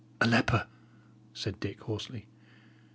"A 0.19 0.25
leper!" 0.27 0.65
said 1.31 1.59
Dick, 1.59 1.81
hoarsely. 1.81 2.25